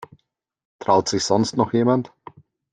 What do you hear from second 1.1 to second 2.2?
sonst noch jemand?